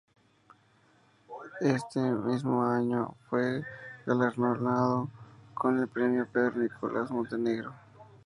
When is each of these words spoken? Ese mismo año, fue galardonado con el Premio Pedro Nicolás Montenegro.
Ese 1.59 1.99
mismo 2.01 2.65
año, 2.65 3.13
fue 3.29 3.61
galardonado 4.07 5.07
con 5.53 5.77
el 5.79 5.87
Premio 5.87 6.25
Pedro 6.33 6.53
Nicolás 6.61 7.11
Montenegro. 7.11 7.71